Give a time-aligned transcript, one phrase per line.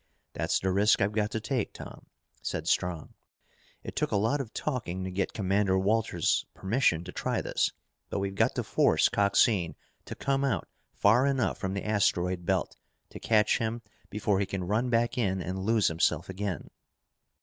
[0.33, 2.07] "That's the risk I've got to take, Tom,"
[2.41, 3.13] said Strong.
[3.83, 7.71] "It took a lot of talking to get Commander Walters' permission to try this.
[8.09, 9.75] But we've got to force Coxine
[10.05, 12.75] to come out far enough from the asteroid belt
[13.11, 16.71] to catch him before he can run back in and lose himself again."